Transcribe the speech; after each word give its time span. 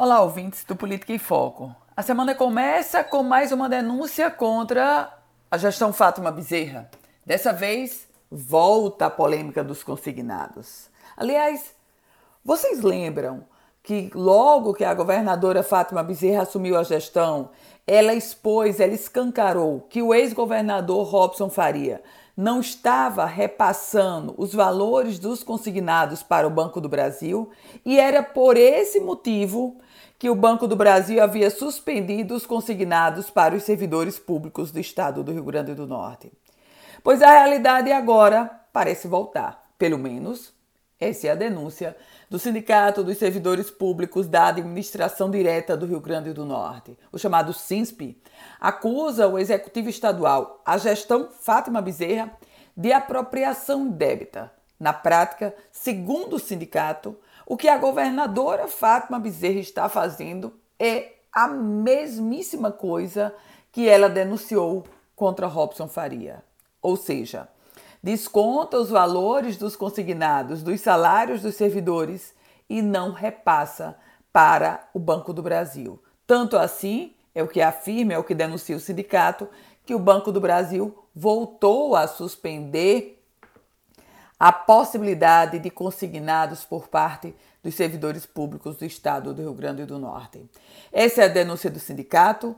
Olá, 0.00 0.20
ouvintes 0.20 0.62
do 0.62 0.76
Política 0.76 1.12
em 1.12 1.18
Foco. 1.18 1.74
A 1.96 2.02
semana 2.02 2.32
começa 2.32 3.02
com 3.02 3.24
mais 3.24 3.50
uma 3.50 3.68
denúncia 3.68 4.30
contra 4.30 5.12
a 5.50 5.58
gestão 5.58 5.92
Fátima 5.92 6.30
Bezerra. 6.30 6.88
Dessa 7.26 7.52
vez, 7.52 8.06
volta 8.30 9.06
a 9.06 9.10
polêmica 9.10 9.64
dos 9.64 9.82
consignados. 9.82 10.88
Aliás, 11.16 11.74
vocês 12.44 12.80
lembram 12.80 13.44
que 13.82 14.08
logo 14.14 14.72
que 14.72 14.84
a 14.84 14.94
governadora 14.94 15.64
Fátima 15.64 16.04
Bezerra 16.04 16.42
assumiu 16.42 16.78
a 16.78 16.84
gestão, 16.84 17.50
ela 17.84 18.14
expôs, 18.14 18.78
ela 18.78 18.94
escancarou 18.94 19.80
que 19.90 20.00
o 20.00 20.14
ex-governador 20.14 21.08
Robson 21.08 21.50
Faria 21.50 22.00
não 22.38 22.60
estava 22.60 23.26
repassando 23.26 24.32
os 24.38 24.54
valores 24.54 25.18
dos 25.18 25.42
consignados 25.42 26.22
para 26.22 26.46
o 26.46 26.50
Banco 26.50 26.80
do 26.80 26.88
Brasil 26.88 27.50
e 27.84 27.98
era 27.98 28.22
por 28.22 28.56
esse 28.56 29.00
motivo 29.00 29.76
que 30.16 30.30
o 30.30 30.36
Banco 30.36 30.68
do 30.68 30.76
Brasil 30.76 31.20
havia 31.20 31.50
suspendido 31.50 32.36
os 32.36 32.46
consignados 32.46 33.28
para 33.28 33.56
os 33.56 33.64
servidores 33.64 34.20
públicos 34.20 34.70
do 34.70 34.78
estado 34.78 35.24
do 35.24 35.32
Rio 35.32 35.42
Grande 35.42 35.74
do 35.74 35.84
Norte. 35.84 36.30
Pois 37.02 37.22
a 37.22 37.28
realidade 37.28 37.90
agora 37.90 38.48
parece 38.72 39.08
voltar, 39.08 39.72
pelo 39.76 39.98
menos 39.98 40.54
essa 41.00 41.28
é 41.28 41.30
a 41.30 41.34
denúncia 41.36 41.96
do 42.28 42.38
Sindicato 42.38 43.04
dos 43.04 43.18
Servidores 43.18 43.70
Públicos 43.70 44.26
da 44.26 44.48
Administração 44.48 45.30
Direta 45.30 45.76
do 45.76 45.86
Rio 45.86 46.00
Grande 46.00 46.32
do 46.32 46.44
Norte, 46.44 46.98
o 47.12 47.18
chamado 47.18 47.52
SINSP, 47.52 48.20
acusa 48.60 49.28
o 49.28 49.38
Executivo 49.38 49.88
Estadual, 49.88 50.60
a 50.66 50.76
gestão 50.76 51.28
Fátima 51.30 51.80
Bezerra, 51.80 52.32
de 52.76 52.92
apropriação 52.92 53.88
débita. 53.88 54.52
Na 54.78 54.92
prática, 54.92 55.54
segundo 55.72 56.36
o 56.36 56.38
sindicato, 56.38 57.16
o 57.46 57.56
que 57.56 57.68
a 57.68 57.78
governadora 57.78 58.68
Fátima 58.68 59.18
Bezerra 59.18 59.58
está 59.58 59.88
fazendo 59.88 60.52
é 60.78 61.12
a 61.32 61.48
mesmíssima 61.48 62.70
coisa 62.70 63.34
que 63.72 63.88
ela 63.88 64.08
denunciou 64.08 64.84
contra 65.14 65.46
Robson 65.46 65.88
Faria. 65.88 66.42
Ou 66.80 66.96
seja, 66.96 67.48
desconta 68.02 68.78
os 68.78 68.90
valores 68.90 69.56
dos 69.56 69.76
consignados 69.76 70.62
dos 70.62 70.80
salários 70.80 71.42
dos 71.42 71.54
servidores 71.54 72.34
e 72.68 72.82
não 72.82 73.12
repassa 73.12 73.96
para 74.32 74.88
o 74.92 74.98
Banco 74.98 75.32
do 75.32 75.42
Brasil. 75.42 76.02
Tanto 76.26 76.56
assim, 76.56 77.14
é 77.34 77.42
o 77.42 77.48
que 77.48 77.60
afirma, 77.60 78.12
é 78.12 78.18
o 78.18 78.24
que 78.24 78.34
denuncia 78.34 78.76
o 78.76 78.80
sindicato, 78.80 79.48
que 79.84 79.94
o 79.94 79.98
Banco 79.98 80.30
do 80.30 80.40
Brasil 80.40 80.96
voltou 81.14 81.96
a 81.96 82.06
suspender 82.06 83.18
a 84.38 84.52
possibilidade 84.52 85.58
de 85.58 85.70
consignados 85.70 86.64
por 86.64 86.88
parte 86.88 87.34
dos 87.62 87.74
servidores 87.74 88.24
públicos 88.24 88.76
do 88.76 88.84
estado 88.84 89.34
do 89.34 89.42
Rio 89.42 89.54
Grande 89.54 89.84
do 89.84 89.98
Norte. 89.98 90.48
Essa 90.92 91.22
é 91.22 91.24
a 91.24 91.28
denúncia 91.28 91.70
do 91.70 91.80
sindicato. 91.80 92.54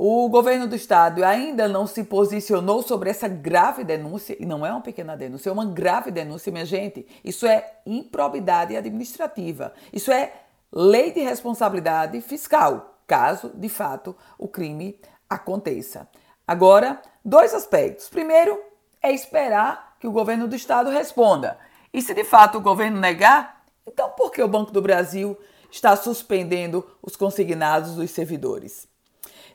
O 0.00 0.28
governo 0.28 0.68
do 0.68 0.76
estado 0.76 1.24
ainda 1.24 1.66
não 1.66 1.84
se 1.84 2.04
posicionou 2.04 2.82
sobre 2.82 3.10
essa 3.10 3.26
grave 3.26 3.82
denúncia, 3.82 4.36
e 4.38 4.46
não 4.46 4.64
é 4.64 4.70
uma 4.70 4.80
pequena 4.80 5.16
denúncia, 5.16 5.50
é 5.50 5.52
uma 5.52 5.64
grave 5.64 6.12
denúncia, 6.12 6.52
minha 6.52 6.64
gente. 6.64 7.04
Isso 7.24 7.44
é 7.44 7.80
improbidade 7.84 8.76
administrativa. 8.76 9.72
Isso 9.92 10.12
é 10.12 10.32
lei 10.70 11.10
de 11.10 11.18
responsabilidade 11.18 12.20
fiscal, 12.20 13.00
caso 13.08 13.50
de 13.52 13.68
fato 13.68 14.14
o 14.38 14.46
crime 14.46 15.00
aconteça. 15.28 16.08
Agora, 16.46 17.02
dois 17.24 17.52
aspectos. 17.52 18.08
Primeiro, 18.08 18.56
é 19.02 19.10
esperar 19.10 19.96
que 19.98 20.06
o 20.06 20.12
governo 20.12 20.46
do 20.46 20.54
estado 20.54 20.90
responda. 20.90 21.58
E 21.92 22.00
se 22.00 22.14
de 22.14 22.22
fato 22.22 22.58
o 22.58 22.62
governo 22.62 23.00
negar, 23.00 23.64
então 23.84 24.10
por 24.10 24.30
que 24.30 24.40
o 24.40 24.48
Banco 24.48 24.70
do 24.70 24.80
Brasil 24.80 25.36
está 25.72 25.96
suspendendo 25.96 26.86
os 27.02 27.16
consignados 27.16 27.96
dos 27.96 28.12
servidores? 28.12 28.86